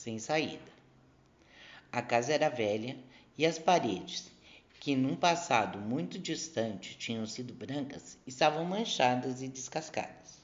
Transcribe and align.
sem 0.00 0.18
saída. 0.18 0.72
A 1.92 2.00
casa 2.00 2.32
era 2.32 2.48
velha 2.48 2.96
e 3.36 3.44
as 3.44 3.58
paredes, 3.58 4.30
que 4.80 4.96
num 4.96 5.14
passado 5.14 5.78
muito 5.78 6.18
distante 6.18 6.96
tinham 6.96 7.26
sido 7.26 7.52
brancas, 7.52 8.16
estavam 8.26 8.64
manchadas 8.64 9.42
e 9.42 9.48
descascadas. 9.48 10.40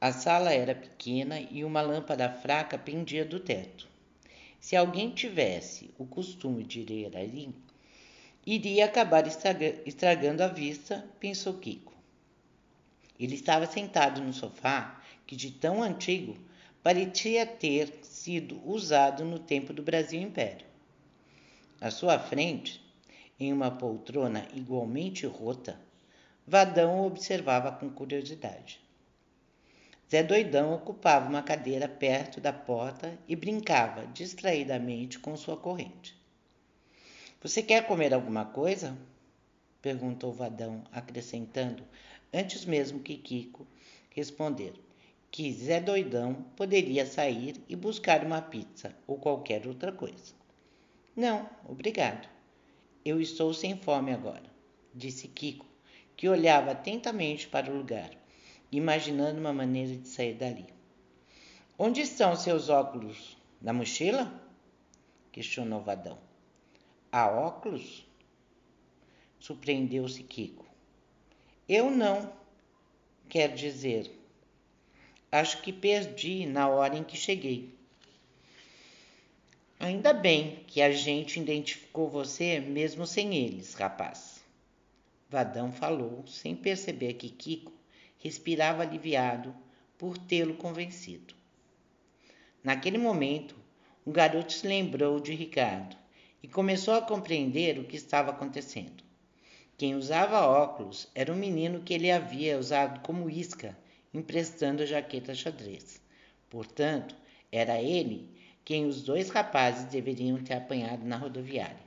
A 0.00 0.10
sala 0.12 0.52
era 0.52 0.74
pequena 0.74 1.38
e 1.38 1.62
uma 1.62 1.80
lâmpada 1.80 2.28
fraca 2.28 2.76
pendia 2.76 3.24
do 3.24 3.38
teto. 3.38 3.86
Se 4.58 4.74
alguém 4.74 5.10
tivesse 5.10 5.94
o 5.96 6.04
costume 6.04 6.64
de 6.64 6.80
ir 6.80 7.16
ali, 7.16 7.54
iria 8.44 8.86
acabar 8.86 9.24
estragando 9.86 10.42
a 10.42 10.48
vista, 10.48 11.08
pensou 11.20 11.54
Kiko. 11.54 11.94
Ele 13.18 13.36
estava 13.36 13.64
sentado 13.64 14.20
no 14.20 14.32
sofá, 14.32 15.00
que 15.24 15.36
de 15.36 15.52
tão 15.52 15.84
antigo 15.84 16.36
parecia 16.86 17.44
ter 17.44 17.98
sido 18.04 18.62
usado 18.64 19.24
no 19.24 19.40
tempo 19.40 19.72
do 19.72 19.82
Brasil 19.82 20.20
Império. 20.20 20.64
À 21.80 21.90
sua 21.90 22.16
frente, 22.16 22.80
em 23.40 23.52
uma 23.52 23.72
poltrona 23.72 24.46
igualmente 24.54 25.26
rota, 25.26 25.80
Vadão 26.46 27.04
observava 27.04 27.72
com 27.72 27.90
curiosidade. 27.90 28.80
Zé 30.08 30.22
Doidão 30.22 30.72
ocupava 30.74 31.28
uma 31.28 31.42
cadeira 31.42 31.88
perto 31.88 32.40
da 32.40 32.52
porta 32.52 33.18
e 33.26 33.34
brincava 33.34 34.06
distraidamente 34.06 35.18
com 35.18 35.36
sua 35.36 35.56
corrente. 35.56 36.16
Você 37.42 37.64
quer 37.64 37.84
comer 37.88 38.14
alguma 38.14 38.44
coisa? 38.44 38.96
perguntou 39.82 40.32
Vadão, 40.32 40.84
acrescentando, 40.92 41.82
antes 42.32 42.64
mesmo 42.64 43.00
que 43.00 43.16
Kiko 43.16 43.66
responder, 44.10 44.86
que 45.30 45.52
Zé 45.52 45.80
Doidão 45.80 46.34
poderia 46.56 47.04
sair 47.04 47.62
e 47.68 47.76
buscar 47.76 48.24
uma 48.24 48.40
pizza 48.40 48.94
ou 49.06 49.18
qualquer 49.18 49.66
outra 49.66 49.92
coisa. 49.92 50.34
Não, 51.14 51.48
obrigado. 51.68 52.28
Eu 53.04 53.20
estou 53.20 53.52
sem 53.54 53.76
fome 53.76 54.12
agora, 54.12 54.50
disse 54.94 55.28
Kiko, 55.28 55.66
que 56.16 56.28
olhava 56.28 56.72
atentamente 56.72 57.46
para 57.48 57.70
o 57.70 57.76
lugar 57.76 58.10
imaginando 58.70 59.38
uma 59.38 59.52
maneira 59.52 59.96
de 59.96 60.08
sair 60.08 60.34
dali. 60.34 60.66
Onde 61.78 62.00
estão 62.00 62.34
seus 62.34 62.68
óculos? 62.68 63.36
Na 63.60 63.72
mochila? 63.72 64.42
questionou 65.30 65.82
Vadão. 65.82 66.18
Há 67.12 67.28
óculos? 67.28 68.06
Surpreendeu-se 69.38 70.22
Kiko. 70.22 70.66
Eu 71.68 71.90
não. 71.90 72.32
Quer 73.28 73.54
dizer, 73.54 74.10
acho 75.30 75.62
que 75.62 75.72
perdi 75.72 76.46
na 76.46 76.68
hora 76.68 76.96
em 76.96 77.04
que 77.04 77.16
cheguei. 77.16 77.74
Ainda 79.78 80.12
bem 80.12 80.64
que 80.66 80.80
a 80.80 80.90
gente 80.90 81.38
identificou 81.38 82.08
você 82.08 82.60
mesmo 82.60 83.06
sem 83.06 83.34
eles, 83.34 83.74
rapaz. 83.74 84.42
Vadão 85.28 85.70
falou, 85.70 86.24
sem 86.26 86.56
perceber 86.56 87.14
que 87.14 87.28
Kiko 87.28 87.72
respirava 88.18 88.82
aliviado 88.82 89.54
por 89.98 90.16
tê-lo 90.16 90.54
convencido. 90.54 91.34
Naquele 92.64 92.98
momento, 92.98 93.54
o 94.04 94.10
garoto 94.10 94.52
se 94.52 94.66
lembrou 94.66 95.20
de 95.20 95.34
Ricardo 95.34 95.96
e 96.42 96.48
começou 96.48 96.94
a 96.94 97.02
compreender 97.02 97.78
o 97.78 97.84
que 97.84 97.96
estava 97.96 98.30
acontecendo. 98.30 99.04
Quem 99.76 99.94
usava 99.94 100.46
óculos 100.46 101.08
era 101.14 101.32
o 101.32 101.36
menino 101.36 101.82
que 101.82 101.92
ele 101.92 102.10
havia 102.10 102.58
usado 102.58 103.00
como 103.00 103.28
isca, 103.28 103.76
emprestando 104.16 104.82
a 104.82 104.86
jaqueta 104.86 105.34
xadrez. 105.34 106.00
Portanto, 106.48 107.14
era 107.52 107.80
ele 107.80 108.28
quem 108.64 108.86
os 108.86 109.02
dois 109.02 109.28
rapazes 109.28 109.84
deveriam 109.84 110.42
ter 110.42 110.54
apanhado 110.54 111.04
na 111.04 111.16
rodoviária. 111.16 111.86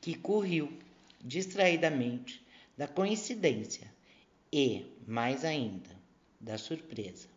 Que 0.00 0.14
corriu, 0.14 0.72
distraidamente, 1.22 2.44
da 2.76 2.86
coincidência 2.86 3.90
e, 4.52 4.84
mais 5.06 5.44
ainda, 5.44 5.90
da 6.40 6.58
surpresa. 6.58 7.28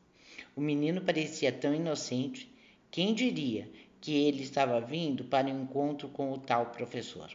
O 0.56 0.62
menino 0.62 1.02
parecia 1.02 1.52
tão 1.52 1.74
inocente, 1.74 2.52
quem 2.92 3.14
diria 3.14 3.70
que 4.02 4.14
ele 4.14 4.44
estava 4.44 4.82
vindo 4.82 5.24
para 5.24 5.48
o 5.48 5.52
um 5.52 5.64
encontro 5.64 6.10
com 6.10 6.32
o 6.34 6.38
tal 6.38 6.68
professor? 6.68 7.30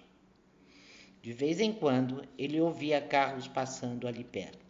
De 1.23 1.33
vez 1.33 1.61
em 1.61 1.73
quando 1.73 2.23
ele 2.37 2.61
ouvia 2.61 3.01
carros 3.01 3.49
passando 3.49 4.07
ali 4.07 4.25
perto, 4.25 4.64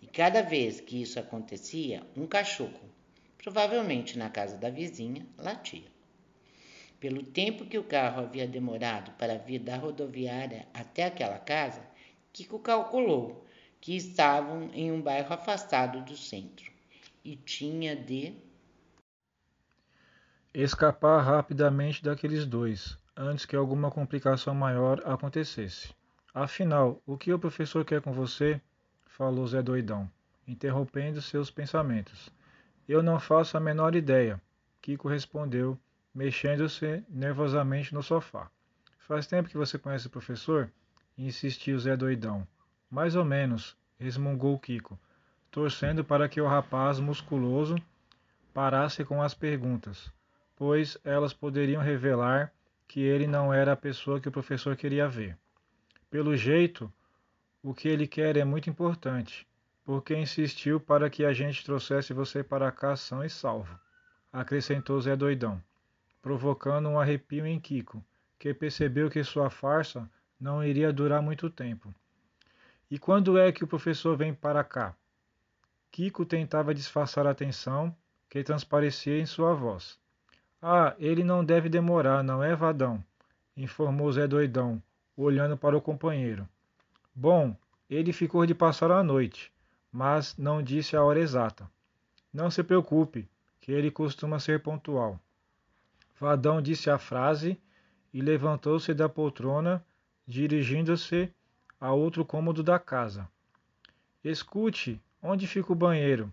e 0.00 0.06
cada 0.06 0.42
vez 0.42 0.80
que 0.80 1.02
isso 1.02 1.18
acontecia, 1.18 2.02
um 2.16 2.26
cachorro, 2.26 2.90
provavelmente 3.38 4.18
na 4.18 4.30
casa 4.30 4.56
da 4.56 4.70
vizinha, 4.70 5.26
latia. 5.38 5.88
Pelo 6.98 7.22
tempo 7.22 7.64
que 7.64 7.78
o 7.78 7.84
carro 7.84 8.22
havia 8.22 8.46
demorado 8.46 9.12
para 9.12 9.38
vir 9.38 9.60
da 9.60 9.76
rodoviária 9.76 10.66
até 10.74 11.04
aquela 11.04 11.38
casa, 11.38 11.82
Kiko 12.32 12.58
calculou 12.58 13.46
que 13.80 13.96
estavam 13.96 14.70
em 14.74 14.92
um 14.92 15.00
bairro 15.00 15.32
afastado 15.32 16.04
do 16.04 16.16
centro 16.16 16.70
e 17.24 17.36
tinha 17.36 17.96
de 17.96 18.34
escapar 20.52 21.22
rapidamente 21.22 22.02
daqueles 22.02 22.44
dois, 22.44 22.98
antes 23.16 23.46
que 23.46 23.56
alguma 23.56 23.90
complicação 23.90 24.54
maior 24.54 25.00
acontecesse. 25.06 25.94
Afinal, 26.34 27.00
o 27.06 27.16
que 27.16 27.32
o 27.32 27.38
professor 27.38 27.84
quer 27.84 28.02
com 28.02 28.12
você? 28.12 28.60
Falou 29.20 29.46
Zé 29.46 29.62
Doidão, 29.62 30.10
interrompendo 30.48 31.20
seus 31.20 31.50
pensamentos. 31.50 32.32
Eu 32.88 33.02
não 33.02 33.20
faço 33.20 33.54
a 33.54 33.60
menor 33.60 33.94
ideia, 33.94 34.40
Kiko 34.80 35.08
respondeu, 35.08 35.78
mexendo-se 36.14 37.04
nervosamente 37.06 37.92
no 37.92 38.02
sofá. 38.02 38.50
Faz 39.00 39.26
tempo 39.26 39.50
que 39.50 39.58
você 39.58 39.78
conhece 39.78 40.06
o 40.06 40.10
professor? 40.10 40.72
insistiu 41.18 41.78
Zé 41.78 41.98
Doidão. 41.98 42.48
Mais 42.90 43.14
ou 43.14 43.22
menos, 43.22 43.76
resmungou 43.98 44.58
Kiko, 44.58 44.98
torcendo 45.50 46.02
para 46.02 46.26
que 46.26 46.40
o 46.40 46.46
rapaz 46.46 46.98
musculoso 46.98 47.76
parasse 48.54 49.04
com 49.04 49.20
as 49.20 49.34
perguntas, 49.34 50.10
pois 50.56 50.96
elas 51.04 51.34
poderiam 51.34 51.82
revelar 51.82 52.50
que 52.88 53.00
ele 53.00 53.26
não 53.26 53.52
era 53.52 53.72
a 53.72 53.76
pessoa 53.76 54.18
que 54.18 54.30
o 54.30 54.32
professor 54.32 54.74
queria 54.76 55.06
ver. 55.06 55.36
Pelo 56.10 56.34
jeito, 56.34 56.90
o 57.62 57.74
que 57.74 57.88
ele 57.88 58.06
quer 58.06 58.36
é 58.36 58.44
muito 58.44 58.70
importante, 58.70 59.46
porque 59.84 60.16
insistiu 60.16 60.80
para 60.80 61.10
que 61.10 61.24
a 61.24 61.32
gente 61.32 61.64
trouxesse 61.64 62.14
você 62.14 62.42
para 62.42 62.72
cá 62.72 62.96
são 62.96 63.24
e 63.24 63.28
salvo, 63.28 63.78
acrescentou 64.32 65.00
Zé 65.00 65.14
Doidão, 65.14 65.62
provocando 66.22 66.88
um 66.88 66.98
arrepio 66.98 67.46
em 67.46 67.60
Kiko, 67.60 68.02
que 68.38 68.54
percebeu 68.54 69.10
que 69.10 69.22
sua 69.22 69.50
farsa 69.50 70.08
não 70.40 70.64
iria 70.64 70.92
durar 70.92 71.20
muito 71.20 71.50
tempo. 71.50 71.94
E 72.90 72.98
quando 72.98 73.38
é 73.38 73.52
que 73.52 73.62
o 73.62 73.68
professor 73.68 74.16
vem 74.16 74.32
para 74.32 74.64
cá? 74.64 74.96
Kiko 75.90 76.24
tentava 76.24 76.74
disfarçar 76.74 77.26
a 77.26 77.30
atenção 77.30 77.94
que 78.28 78.42
transparecia 78.42 79.18
em 79.18 79.26
sua 79.26 79.54
voz. 79.54 79.98
Ah, 80.62 80.94
ele 80.98 81.24
não 81.24 81.44
deve 81.44 81.68
demorar, 81.68 82.22
não 82.22 82.42
é, 82.42 82.54
Vadão? 82.54 83.04
informou 83.56 84.10
Zé 84.10 84.26
Doidão, 84.26 84.82
olhando 85.16 85.56
para 85.56 85.76
o 85.76 85.82
companheiro. 85.82 86.48
Bom, 87.14 87.56
ele 87.88 88.12
ficou 88.12 88.46
de 88.46 88.54
passar 88.54 88.90
a 88.90 89.02
noite, 89.02 89.52
mas 89.92 90.36
não 90.36 90.62
disse 90.62 90.96
a 90.96 91.02
hora 91.02 91.20
exata. 91.20 91.68
Não 92.32 92.50
se 92.50 92.62
preocupe, 92.62 93.28
que 93.60 93.72
ele 93.72 93.90
costuma 93.90 94.38
ser 94.38 94.62
pontual. 94.62 95.18
Vadão 96.18 96.62
disse 96.62 96.88
a 96.90 96.98
frase 96.98 97.60
e 98.12 98.20
levantou-se 98.20 98.92
da 98.94 99.08
poltrona, 99.08 99.84
dirigindo-se 100.26 101.32
a 101.80 101.92
outro 101.92 102.24
cômodo 102.24 102.62
da 102.62 102.78
casa. 102.78 103.28
Escute, 104.22 105.00
onde 105.22 105.46
fica 105.46 105.72
o 105.72 105.76
banheiro? 105.76 106.32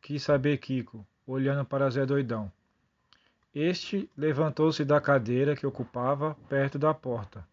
Quis 0.00 0.22
saber 0.22 0.58
Kiko, 0.58 1.06
olhando 1.26 1.64
para 1.64 1.88
Zé 1.88 2.04
Doidão. 2.04 2.50
Este 3.54 4.10
levantou-se 4.16 4.84
da 4.84 5.00
cadeira 5.00 5.56
que 5.56 5.66
ocupava 5.66 6.36
perto 6.48 6.78
da 6.78 6.92
porta, 6.92 7.46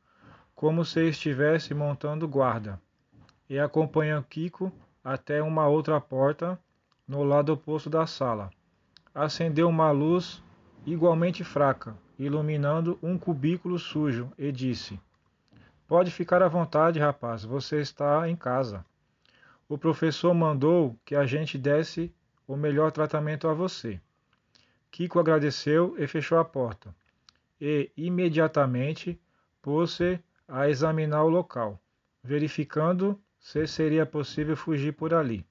como 0.56 0.86
se 0.86 1.10
estivesse 1.10 1.74
montando 1.74 2.28
guarda, 2.28 2.82
e 3.50 3.60
acompanhou 3.60 4.24
Kiko 4.24 4.72
até 5.04 5.44
uma 5.44 5.68
outra 5.68 6.00
porta 6.00 6.58
no 7.08 7.24
lado 7.24 7.54
oposto 7.54 7.90
da 7.90 8.08
sala. 8.08 8.50
Acendeu 9.14 9.68
uma 9.68 9.92
luz 9.92 10.42
igualmente 10.86 11.44
fraca, 11.44 11.96
iluminando 12.18 12.98
um 13.04 13.18
cubículo 13.18 13.78
sujo, 13.78 14.32
e 14.38 14.52
disse: 14.52 15.00
Pode 15.88 16.10
ficar 16.10 16.42
à 16.42 16.48
vontade, 16.48 17.00
rapaz, 17.00 17.44
você 17.44 17.82
está 17.82 18.28
em 18.30 18.36
casa. 18.36 18.84
O 19.68 19.78
professor 19.78 20.34
mandou 20.34 20.98
que 21.04 21.16
a 21.16 21.26
gente 21.26 21.58
desse 21.58 22.14
o 22.48 22.56
melhor 22.56 22.92
tratamento 22.92 23.48
a 23.48 23.54
você. 23.54 24.00
Kiko 24.90 25.20
agradeceu 25.20 25.96
e 25.98 26.08
fechou 26.08 26.38
a 26.38 26.46
porta. 26.46 26.96
E 27.60 27.92
imediatamente 27.98 29.20
pôs-se 29.62 30.20
a 30.48 30.70
examinar 30.70 31.24
o 31.24 31.30
local, 31.30 31.80
verificando 32.24 33.20
se 33.40 33.66
seria 33.68 34.06
possível 34.06 34.56
fugir 34.56 34.94
por 34.94 35.14
ali. 35.14 35.46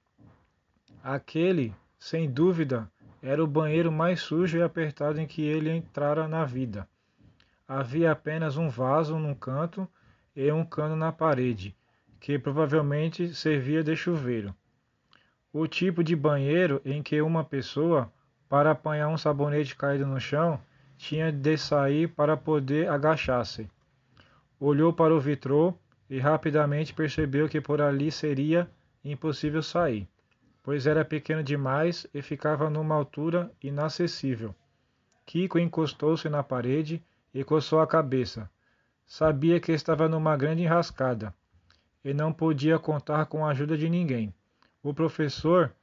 Aquele, 1.03 1.73
sem 1.99 2.29
dúvida, 2.29 2.89
Era 3.25 3.43
o 3.43 3.47
banheiro 3.47 3.91
mais 3.91 4.21
sujo 4.21 4.55
e 4.55 4.61
apertado 4.61 5.19
em 5.19 5.25
que 5.25 5.41
ele 5.41 5.71
entrara 5.71 6.27
na 6.27 6.45
vida. 6.45 6.87
Havia 7.67 8.11
apenas 8.11 8.55
um 8.55 8.69
vaso 8.69 9.17
num 9.17 9.33
canto 9.33 9.87
e 10.35 10.51
um 10.51 10.63
cano 10.63 10.95
na 10.95 11.11
parede, 11.11 11.75
que 12.19 12.37
provavelmente 12.37 13.33
servia 13.33 13.83
de 13.83 13.95
chuveiro. 13.95 14.53
O 15.51 15.65
tipo 15.65 16.03
de 16.03 16.15
banheiro 16.15 16.79
em 16.85 17.01
que 17.01 17.19
uma 17.19 17.43
pessoa, 17.43 18.13
para 18.47 18.69
apanhar 18.69 19.07
um 19.07 19.17
sabonete 19.17 19.75
caído 19.75 20.05
no 20.05 20.19
chão, 20.19 20.61
tinha 20.95 21.31
de 21.31 21.57
sair 21.57 22.07
para 22.07 22.37
poder 22.37 22.87
agachar-se. 22.89 23.67
Olhou 24.59 24.93
para 24.93 25.13
o 25.13 25.19
vitrô 25.19 25.73
e 26.09 26.19
rapidamente 26.19 26.93
percebeu 26.93 27.49
que 27.49 27.59
por 27.59 27.81
ali 27.81 28.11
seria 28.11 28.69
impossível 29.03 29.61
sair, 29.61 30.07
pois 30.63 30.87
era 30.87 31.03
pequeno 31.03 31.43
demais 31.43 32.07
e 32.13 32.21
ficava 32.21 32.69
numa 32.69 32.95
altura 32.95 33.51
inacessível. 33.61 34.55
Kiko 35.25 35.59
encostou-se 35.59 36.29
na 36.29 36.41
parede 36.41 37.03
e 37.33 37.43
coçou 37.43 37.81
a 37.81 37.87
cabeça. 37.87 38.49
Sabia 39.05 39.59
que 39.59 39.71
estava 39.71 40.07
numa 40.07 40.37
grande 40.37 40.63
enrascada 40.63 41.33
e 42.03 42.13
não 42.13 42.31
podia 42.31 42.79
contar 42.79 43.25
com 43.25 43.45
a 43.45 43.49
ajuda 43.49 43.77
de 43.77 43.89
ninguém. 43.89 44.33
O 44.81 44.93
professor, 44.93 45.73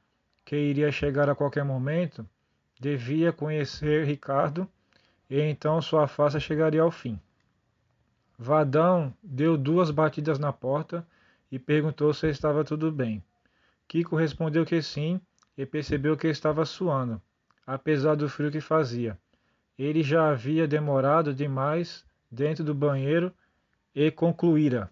que 0.43 0.55
iria 0.55 0.91
chegar 0.91 1.29
a 1.29 1.35
qualquer 1.35 1.63
momento, 1.63 2.27
devia 2.79 3.31
conhecer 3.31 4.05
Ricardo 4.05 4.67
e 5.29 5.39
então 5.41 5.81
sua 5.81 6.07
farsa 6.07 6.39
chegaria 6.39 6.81
ao 6.81 6.91
fim. 6.91 7.19
Vadão 8.37 9.13
deu 9.21 9.57
duas 9.57 9.91
batidas 9.91 10.39
na 10.39 10.51
porta 10.51 11.05
e 11.51 11.59
perguntou 11.59 12.13
se 12.13 12.27
estava 12.27 12.63
tudo 12.63 12.91
bem. 12.91 13.23
Kiko 13.87 14.15
respondeu 14.15 14.65
que 14.65 14.81
sim 14.81 15.21
e 15.57 15.65
percebeu 15.65 16.17
que 16.17 16.27
estava 16.27 16.65
suando, 16.65 17.21
apesar 17.65 18.15
do 18.15 18.27
frio 18.27 18.51
que 18.51 18.59
fazia. 18.59 19.17
Ele 19.77 20.01
já 20.01 20.29
havia 20.29 20.67
demorado 20.67 21.33
demais 21.33 22.05
dentro 22.31 22.63
do 22.63 22.73
banheiro 22.73 23.31
e 23.93 24.09
concluíra 24.09 24.89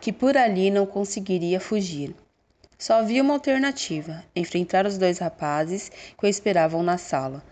que 0.00 0.12
por 0.12 0.36
ali 0.36 0.70
não 0.70 0.86
conseguiria 0.86 1.60
fugir. 1.60 2.16
Só 2.78 2.94
havia 2.94 3.22
uma 3.22 3.34
alternativa: 3.34 4.24
enfrentar 4.34 4.86
os 4.86 4.96
dois 4.96 5.18
rapazes 5.18 5.90
que 6.16 6.24
o 6.24 6.26
esperavam 6.26 6.82
na 6.82 6.96
sala. 6.96 7.42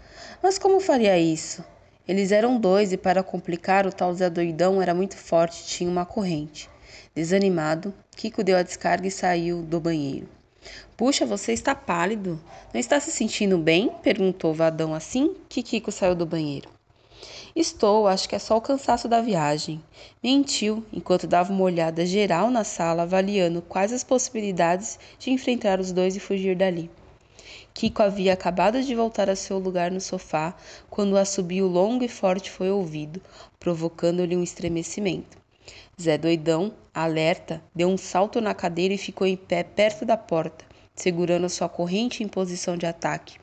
Mas 0.43 0.59
como 0.59 0.81
faria 0.81 1.19
isso? 1.19 1.63
Eles 2.09 2.33
eram 2.33 2.59
dois 2.59 2.91
e, 2.91 2.97
para 2.97 3.23
complicar, 3.23 3.87
o 3.87 3.93
tal 3.93 4.15
Zé 4.15 4.31
Doidão 4.31 4.81
era 4.81 4.95
muito 4.95 5.15
forte 5.15 5.61
e 5.61 5.67
tinha 5.67 5.91
uma 5.91 6.07
corrente. 6.07 6.71
Desanimado, 7.15 7.93
Kiko 8.17 8.43
deu 8.43 8.57
a 8.57 8.63
descarga 8.63 9.07
e 9.07 9.11
saiu 9.11 9.61
do 9.61 9.79
banheiro. 9.79 10.27
Puxa, 10.97 11.27
você 11.27 11.53
está 11.53 11.75
pálido. 11.75 12.41
Não 12.73 12.81
está 12.81 12.99
se 12.99 13.11
sentindo 13.11 13.59
bem? 13.59 13.93
perguntou 14.03 14.55
Vadão 14.55 14.95
assim 14.95 15.37
que 15.51 15.63
Kiko 15.63 15.93
saiu 15.93 16.15
do 16.15 16.25
banheiro. 16.25 16.71
Estou, 17.55 18.07
acho 18.07 18.27
que 18.27 18.35
é 18.35 18.39
só 18.39 18.57
o 18.57 18.61
cansaço 18.63 19.07
da 19.07 19.21
viagem. 19.21 19.83
Mentiu, 20.23 20.85
enquanto 20.91 21.27
dava 21.27 21.53
uma 21.53 21.65
olhada 21.65 22.07
geral 22.07 22.51
na 22.51 22.65
sala, 22.65 23.03
avaliando 23.03 23.61
quais 23.61 23.93
as 23.93 24.03
possibilidades 24.03 24.99
de 25.19 25.31
enfrentar 25.31 25.79
os 25.79 25.93
dois 25.93 26.17
e 26.17 26.21
fugir 26.21 26.57
dali. 26.57 26.91
Kiko 27.79 28.03
havia 28.03 28.33
acabado 28.33 28.83
de 28.83 28.93
voltar 28.93 29.31
a 29.31 29.37
seu 29.37 29.57
lugar 29.57 29.89
no 29.89 30.01
sofá 30.01 30.53
quando 30.91 31.13
o 31.13 31.17
assobio 31.17 31.69
longo 31.69 32.03
e 32.03 32.09
forte 32.09 32.51
foi 32.51 32.69
ouvido, 32.69 33.23
provocando-lhe 33.61 34.37
um 34.37 34.43
estremecimento. 34.43 35.39
Zé 36.03 36.19
Doidão, 36.19 36.75
alerta, 36.93 37.63
deu 37.73 37.87
um 37.87 37.97
salto 37.97 38.41
na 38.41 38.53
cadeira 38.53 38.95
e 38.95 38.99
ficou 38.99 39.29
em 39.29 39.37
pé 39.37 39.63
perto 39.63 40.05
da 40.05 40.17
porta, 40.17 40.65
segurando 40.93 41.49
sua 41.49 41.69
corrente 41.69 42.21
em 42.21 42.27
posição 42.27 42.77
de 42.77 42.85
ataque. 42.85 43.39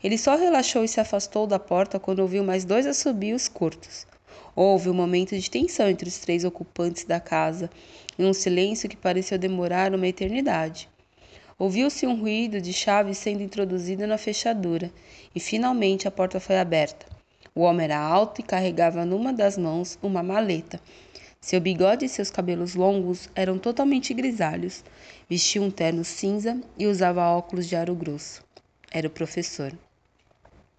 Ele 0.00 0.16
só 0.16 0.36
relaxou 0.36 0.84
e 0.84 0.88
se 0.88 1.00
afastou 1.00 1.44
da 1.44 1.58
porta 1.58 1.98
quando 1.98 2.20
ouviu 2.20 2.44
mais 2.44 2.64
dois 2.64 2.86
assobios 2.86 3.48
curtos. 3.48 4.06
Houve 4.54 4.90
um 4.90 4.94
momento 4.94 5.36
de 5.36 5.50
tensão 5.50 5.88
entre 5.88 6.08
os 6.08 6.18
três 6.18 6.44
ocupantes 6.44 7.02
da 7.02 7.18
casa, 7.18 7.68
em 8.16 8.24
um 8.24 8.32
silêncio 8.32 8.88
que 8.88 8.96
pareceu 8.96 9.36
demorar 9.36 9.92
uma 9.92 10.06
eternidade. 10.06 10.88
Ouviu-se 11.58 12.06
um 12.06 12.18
ruído 12.18 12.60
de 12.60 12.72
chave 12.72 13.14
sendo 13.14 13.42
introduzida 13.42 14.06
na 14.06 14.18
fechadura, 14.18 14.90
e 15.34 15.40
finalmente 15.40 16.08
a 16.08 16.10
porta 16.10 16.40
foi 16.40 16.58
aberta. 16.58 17.06
O 17.54 17.60
homem 17.60 17.84
era 17.84 17.98
alto 17.98 18.40
e 18.40 18.44
carregava 18.44 19.04
numa 19.04 19.32
das 19.32 19.58
mãos 19.58 19.98
uma 20.02 20.22
maleta. 20.22 20.80
Seu 21.40 21.60
bigode 21.60 22.04
e 22.04 22.08
seus 22.08 22.30
cabelos 22.30 22.74
longos 22.74 23.28
eram 23.34 23.58
totalmente 23.58 24.14
grisalhos. 24.14 24.84
Vestia 25.28 25.60
um 25.60 25.70
terno 25.70 26.04
cinza 26.04 26.60
e 26.78 26.86
usava 26.86 27.28
óculos 27.28 27.68
de 27.68 27.76
aro 27.76 27.94
grosso. 27.94 28.42
Era 28.90 29.08
o 29.08 29.10
professor. 29.10 29.76